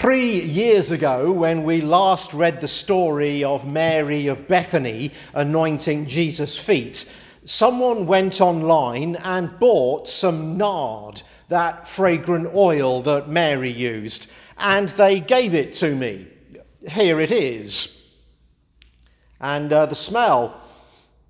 [0.00, 6.56] Three years ago, when we last read the story of Mary of Bethany anointing Jesus'
[6.56, 7.12] feet,
[7.44, 15.18] someone went online and bought some nard, that fragrant oil that Mary used, and they
[15.18, 16.28] gave it to me.
[16.88, 18.08] Here it is.
[19.40, 20.60] And uh, the smell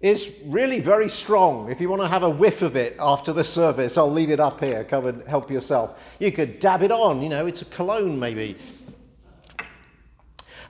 [0.00, 1.70] is really very strong.
[1.70, 4.40] If you want to have a whiff of it after the service, I'll leave it
[4.40, 4.82] up here.
[4.84, 5.98] Come and help yourself.
[6.18, 8.56] You could dab it on, you know, it's a cologne maybe.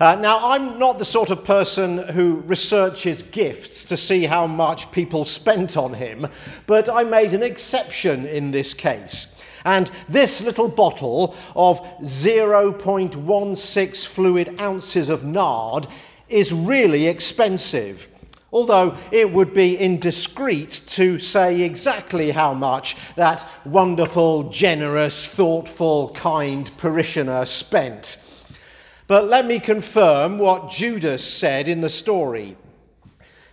[0.00, 4.90] Uh, now, I'm not the sort of person who researches gifts to see how much
[4.92, 6.26] people spent on him,
[6.66, 9.36] but I made an exception in this case.
[9.64, 15.86] And this little bottle of 0.16 fluid ounces of nard
[16.30, 18.08] is really expensive.
[18.52, 26.70] Although it would be indiscreet to say exactly how much that wonderful, generous, thoughtful, kind
[26.76, 28.16] parishioner spent.
[29.06, 32.56] But let me confirm what Judas said in the story.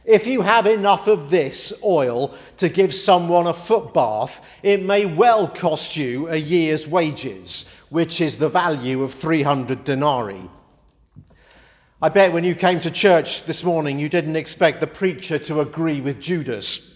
[0.03, 5.05] If you have enough of this oil to give someone a foot bath, it may
[5.05, 10.49] well cost you a year's wages, which is the value of 300 denarii.
[11.99, 15.61] I bet when you came to church this morning, you didn't expect the preacher to
[15.61, 16.95] agree with Judas.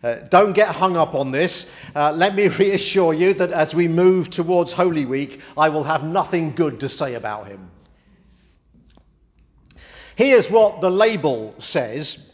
[0.00, 1.68] Uh, don't get hung up on this.
[1.92, 6.04] Uh, let me reassure you that as we move towards Holy Week, I will have
[6.04, 7.68] nothing good to say about him.
[10.14, 12.27] Here's what the label says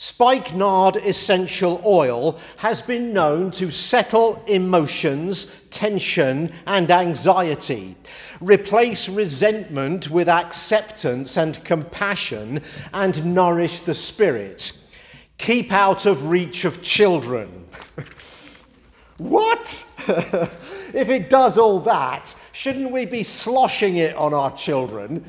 [0.00, 7.96] Spikenard essential oil has been known to settle emotions, tension, and anxiety,
[8.40, 14.72] replace resentment with acceptance and compassion, and nourish the spirit.
[15.36, 17.66] Keep out of reach of children.
[19.16, 19.84] what?
[20.06, 25.24] if it does all that, shouldn't we be sloshing it on our children?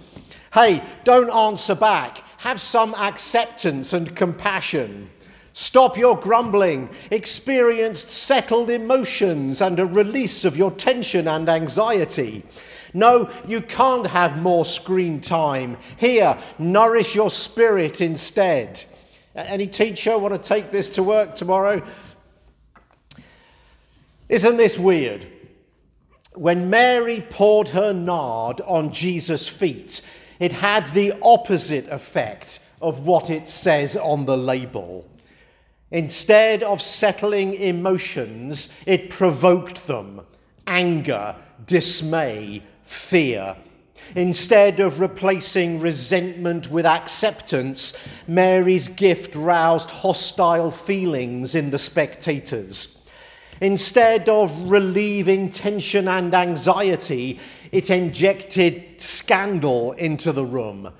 [0.53, 2.23] Hey, don't answer back.
[2.39, 5.09] Have some acceptance and compassion.
[5.52, 6.89] Stop your grumbling.
[7.11, 12.45] Experience settled emotions and a release of your tension and anxiety.
[12.93, 15.75] No, you can't have more screen time.
[15.97, 18.85] Here, nourish your spirit instead.
[19.35, 21.85] Any teacher want to take this to work tomorrow?
[24.30, 25.27] Isn't this weird?
[26.35, 30.02] When Mary poured her nard on Jesus' feet,
[30.39, 35.05] it had the opposite effect of what it says on the label.
[35.92, 40.22] Instead of settling emotions, it provoked them
[40.67, 41.36] anger,
[41.66, 43.55] dismay, fear.
[44.16, 47.94] Instead of replacing resentment with acceptance,
[48.27, 52.98] Mary's gift roused hostile feelings in the spectators.
[53.61, 57.39] Instead of relieving tension and anxiety,
[57.71, 60.92] it injected scandal into the room.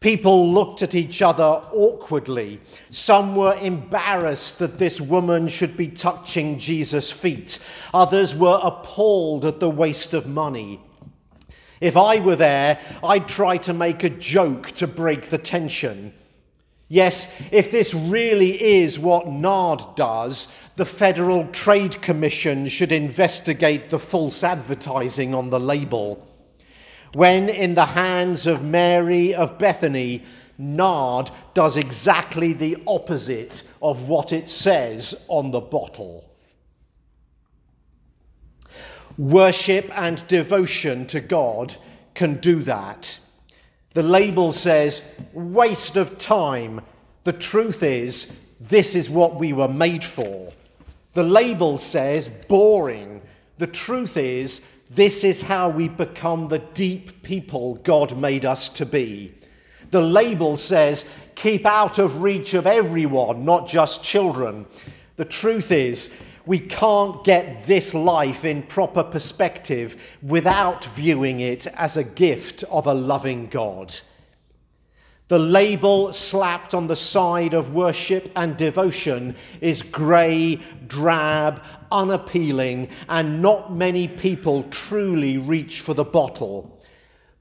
[0.00, 2.60] People looked at each other awkwardly.
[2.88, 7.58] Some were embarrassed that this woman should be touching Jesus' feet.
[7.92, 10.80] Others were appalled at the waste of money.
[11.80, 16.14] If I were there, I'd try to make a joke to break the tension.
[16.90, 23.98] Yes, if this really is what NARD does, the Federal Trade Commission should investigate the
[23.98, 26.26] false advertising on the label.
[27.12, 30.24] When in the hands of Mary of Bethany,
[30.58, 36.30] NARD does exactly the opposite of what it says on the bottle.
[39.18, 41.76] Worship and devotion to God
[42.14, 43.18] can do that.
[43.98, 46.82] The label says waste of time.
[47.24, 50.52] The truth is, this is what we were made for.
[51.14, 53.22] The label says boring.
[53.56, 58.86] The truth is, this is how we become the deep people God made us to
[58.86, 59.32] be.
[59.90, 61.04] The label says
[61.34, 64.66] keep out of reach of everyone, not just children.
[65.16, 66.14] The truth is,
[66.48, 72.86] we can't get this life in proper perspective without viewing it as a gift of
[72.86, 73.94] a loving God.
[75.28, 81.62] The label slapped on the side of worship and devotion is grey, drab,
[81.92, 86.80] unappealing, and not many people truly reach for the bottle.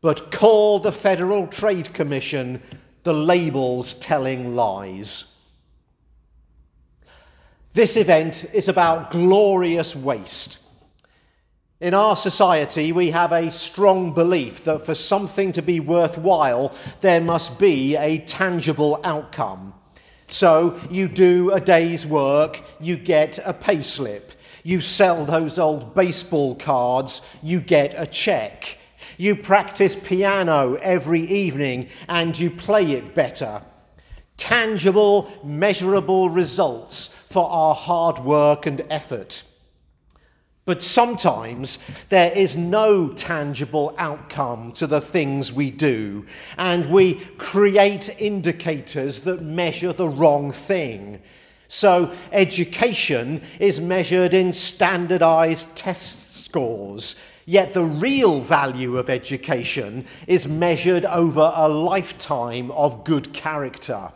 [0.01, 2.61] But call the Federal Trade Commission,
[3.03, 5.36] the label's telling lies.
[7.77, 10.57] This event is about glorious waste.
[11.79, 17.21] In our society, we have a strong belief that for something to be worthwhile, there
[17.21, 19.75] must be a tangible outcome.
[20.25, 24.31] So you do a day's work, you get a pay slip.
[24.63, 28.79] You sell those old baseball cards, you get a check.
[29.19, 33.61] You practice piano every evening and you play it better.
[34.35, 39.43] Tangible, measurable results for our hard work and effort.
[40.65, 41.77] But sometimes
[42.09, 46.25] there is no tangible outcome to the things we do,
[46.57, 51.21] and we create indicators that measure the wrong thing.
[51.67, 60.47] So, education is measured in standardized test scores, yet the real value of education is
[60.47, 64.11] measured over a lifetime of good character.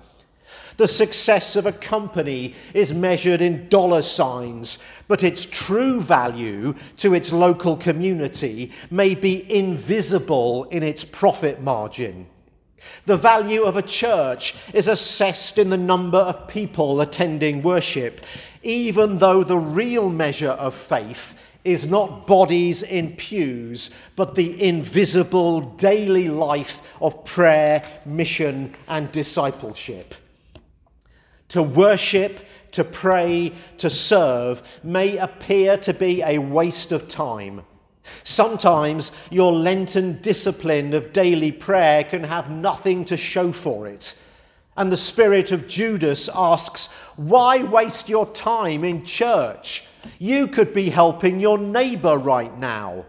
[0.77, 4.77] The success of a company is measured in dollar signs,
[5.07, 12.27] but its true value to its local community may be invisible in its profit margin.
[13.05, 18.21] The value of a church is assessed in the number of people attending worship,
[18.63, 25.61] even though the real measure of faith is not bodies in pews, but the invisible
[25.61, 30.15] daily life of prayer, mission, and discipleship.
[31.51, 37.63] To worship, to pray, to serve may appear to be a waste of time.
[38.23, 44.17] Sometimes your Lenten discipline of daily prayer can have nothing to show for it.
[44.77, 46.87] And the spirit of Judas asks,
[47.17, 49.83] Why waste your time in church?
[50.19, 53.03] You could be helping your neighbor right now.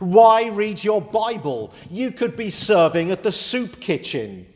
[0.00, 1.72] Why read your Bible?
[1.88, 4.48] You could be serving at the soup kitchen.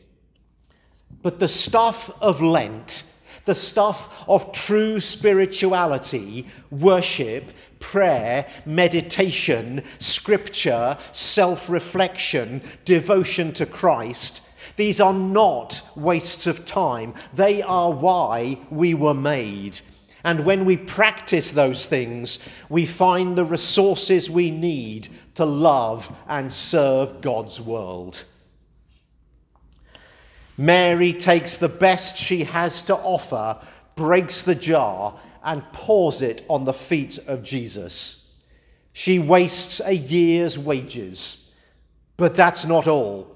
[1.22, 3.04] But the stuff of Lent
[3.44, 14.42] the stuff of true spirituality, worship, prayer, meditation, scripture, self reflection, devotion to Christ.
[14.76, 17.14] These are not wastes of time.
[17.34, 19.80] They are why we were made.
[20.22, 22.38] And when we practice those things,
[22.68, 28.24] we find the resources we need to love and serve God's world.
[30.60, 33.58] Mary takes the best she has to offer,
[33.96, 38.30] breaks the jar, and pours it on the feet of Jesus.
[38.92, 41.54] She wastes a year's wages.
[42.18, 43.34] But that's not all.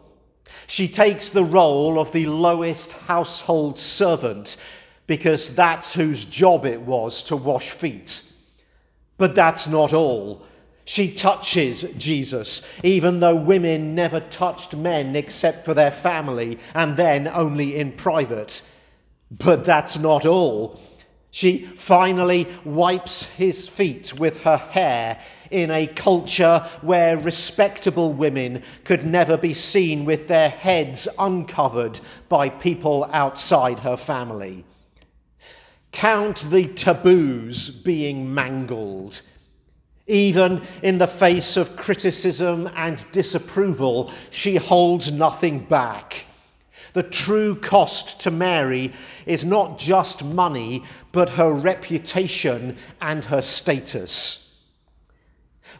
[0.66, 4.58] She takes the role of the lowest household servant
[5.06, 8.22] because that's whose job it was to wash feet.
[9.16, 10.44] But that's not all.
[10.84, 17.26] She touches Jesus, even though women never touched men except for their family and then
[17.26, 18.62] only in private.
[19.30, 20.80] But that's not all.
[21.30, 25.20] She finally wipes his feet with her hair
[25.50, 31.98] in a culture where respectable women could never be seen with their heads uncovered
[32.28, 34.64] by people outside her family.
[35.90, 39.22] Count the taboos being mangled
[40.06, 46.26] even in the face of criticism and disapproval, she holds nothing back.
[46.92, 48.92] The true cost to Mary
[49.26, 54.60] is not just money, but her reputation and her status.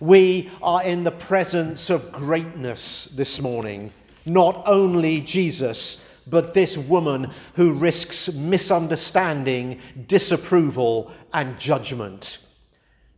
[0.00, 3.92] We are in the presence of greatness this morning,
[4.26, 12.43] not only Jesus, but this woman who risks misunderstanding, disapproval, and judgment.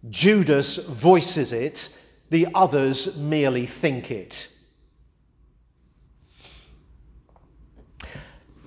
[0.08, 1.96] Judas voices it,
[2.30, 4.48] the others merely think it.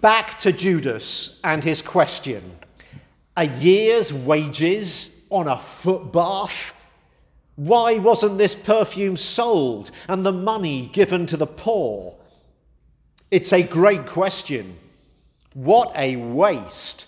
[0.02, 2.60] Back to Judas and his question
[3.40, 6.76] a year's wages on a foot bath?
[7.56, 12.16] Why wasn't this perfume sold and the money given to the poor?
[13.32, 14.78] It's a great question.
[15.54, 17.06] What a waste.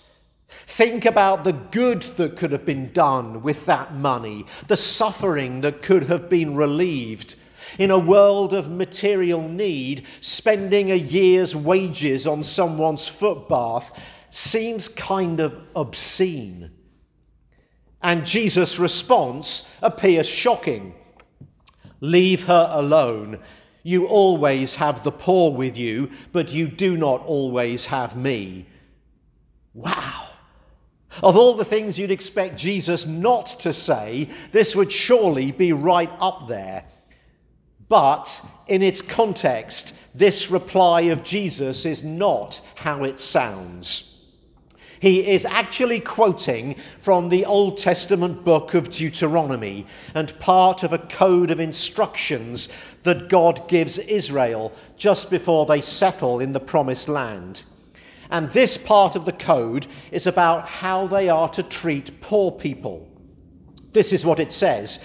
[0.66, 5.82] Think about the good that could have been done with that money, the suffering that
[5.82, 7.34] could have been relieved.
[7.78, 13.98] In a world of material need, spending a year's wages on someone's foot bath
[14.30, 16.70] seems kind of obscene.
[18.02, 20.94] And Jesus' response appears shocking
[22.02, 23.38] Leave her alone.
[23.84, 28.66] You always have the poor with you, but you do not always have me.
[29.72, 30.31] Wow.
[31.20, 36.10] Of all the things you'd expect Jesus not to say, this would surely be right
[36.20, 36.84] up there.
[37.88, 44.08] But in its context, this reply of Jesus is not how it sounds.
[45.02, 50.98] He is actually quoting from the Old Testament book of Deuteronomy and part of a
[50.98, 52.68] code of instructions
[53.02, 57.64] that God gives Israel just before they settle in the promised land.
[58.32, 63.06] And this part of the code is about how they are to treat poor people.
[63.92, 65.04] This is what it says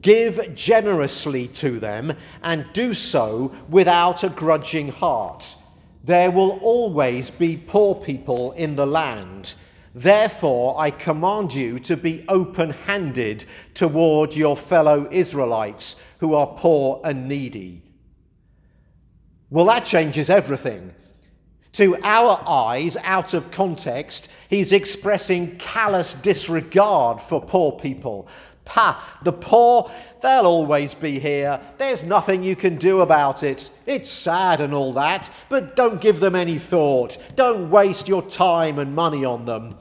[0.00, 5.56] Give generously to them and do so without a grudging heart.
[6.04, 9.54] There will always be poor people in the land.
[9.92, 17.00] Therefore, I command you to be open handed toward your fellow Israelites who are poor
[17.04, 17.82] and needy.
[19.50, 20.94] Well, that changes everything.
[21.72, 28.28] To our eyes, out of context, he's expressing callous disregard for poor people.
[28.64, 31.60] Pa, the poor, they'll always be here.
[31.78, 33.70] There's nothing you can do about it.
[33.86, 37.18] It's sad and all that, but don't give them any thought.
[37.34, 39.78] Don't waste your time and money on them.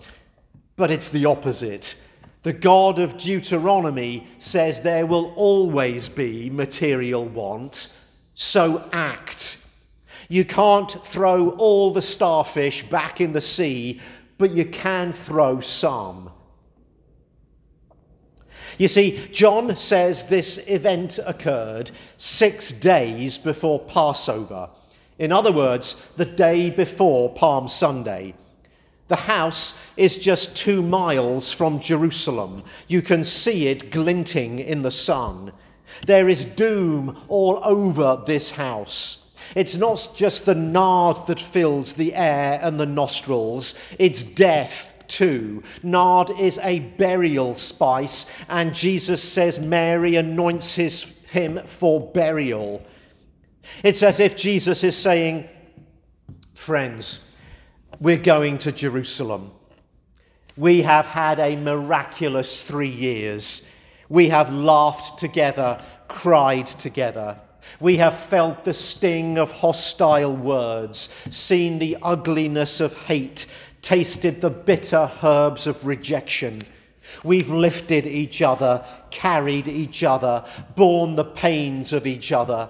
[0.77, 1.95] But it's the opposite.
[2.43, 7.95] The God of Deuteronomy says there will always be material want,
[8.33, 9.57] so act.
[10.31, 13.99] You can't throw all the starfish back in the sea,
[14.37, 16.31] but you can throw some.
[18.77, 24.69] You see, John says this event occurred six days before Passover.
[25.19, 28.33] In other words, the day before Palm Sunday.
[29.09, 32.63] The house is just two miles from Jerusalem.
[32.87, 35.51] You can see it glinting in the sun.
[36.07, 39.20] There is doom all over this house.
[39.55, 45.61] It's not just the nard that fills the air and the nostrils, it's death too.
[45.83, 52.85] Nard is a burial spice, and Jesus says Mary anoints his, him for burial.
[53.83, 55.47] It's as if Jesus is saying,
[56.53, 57.27] Friends,
[57.99, 59.51] we're going to Jerusalem.
[60.55, 63.67] We have had a miraculous three years.
[64.09, 67.39] We have laughed together, cried together.
[67.79, 73.45] We have felt the sting of hostile words, seen the ugliness of hate,
[73.81, 76.61] tasted the bitter herbs of rejection.
[77.23, 82.69] We've lifted each other, carried each other, borne the pains of each other.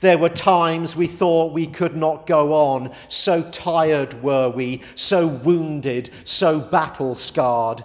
[0.00, 5.26] There were times we thought we could not go on, so tired were we, so
[5.26, 7.82] wounded, so battle scarred.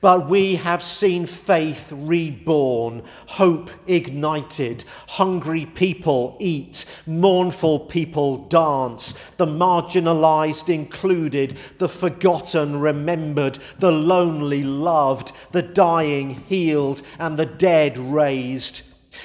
[0.00, 9.46] But we have seen faith reborn, hope ignited, hungry people eat, mournful people dance, the
[9.46, 18.82] marginalized included, the forgotten remembered, the lonely loved, the dying healed, and the dead raised.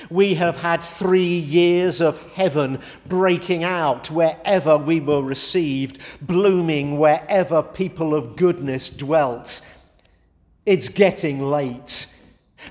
[0.09, 7.61] We have had three years of heaven breaking out wherever we were received, blooming wherever
[7.61, 9.61] people of goodness dwelt.
[10.65, 12.07] It's getting late.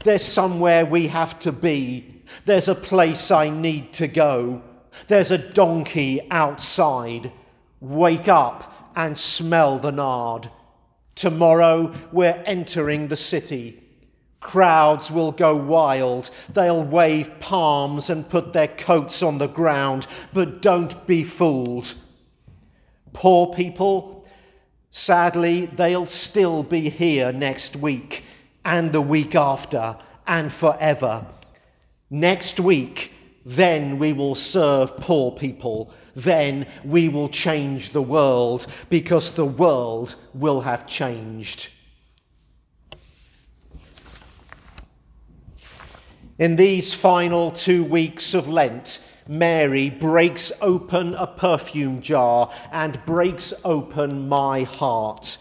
[0.03, 2.23] There's somewhere we have to be.
[2.45, 4.63] There's a place I need to go.
[5.07, 7.31] There's a donkey outside.
[7.81, 10.51] Wake up and smell the nard.
[11.15, 13.81] Tomorrow we're entering the city.
[14.41, 16.31] Crowds will go wild.
[16.53, 21.95] They'll wave palms and put their coats on the ground, but don't be fooled.
[23.13, 24.24] Poor people
[24.97, 28.23] Sadly, they'll still be here next week
[28.65, 31.27] and the week after and forever.
[32.11, 33.13] Next week,
[33.45, 35.93] then we will serve poor people.
[36.15, 41.71] Then we will change the world because the world will have changed.
[46.39, 53.55] In these final two weeks of Lent, Mary breaks open a perfume jar and breaks
[53.65, 55.39] open my heart.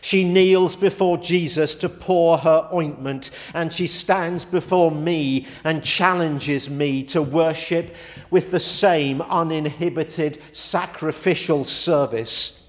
[0.00, 6.70] She kneels before Jesus to pour her ointment, and she stands before me and challenges
[6.70, 7.94] me to worship
[8.30, 12.60] with the same uninhibited sacrificial service.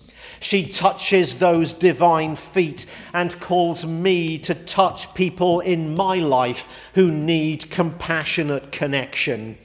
[0.41, 7.09] She touches those divine feet and calls me to touch people in my life who
[7.11, 9.57] need compassionate connection.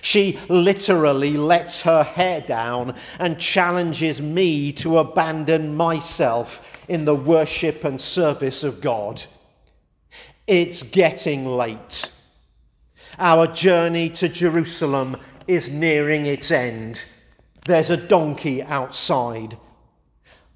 [0.00, 7.84] She literally lets her hair down and challenges me to abandon myself in the worship
[7.84, 9.24] and service of God.
[10.46, 12.10] It's getting late.
[13.18, 17.04] Our journey to Jerusalem is nearing its end.
[17.66, 19.56] There's a donkey outside.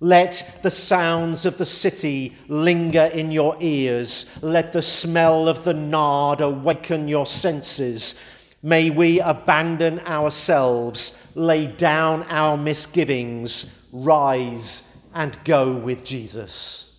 [0.01, 4.31] Let the sounds of the city linger in your ears.
[4.43, 8.21] Let the smell of the nard awaken your senses.
[8.67, 16.99] May we abandon ourselves, lay down our misgivings, rise and go with Jesus.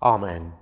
[0.00, 0.52] Amen.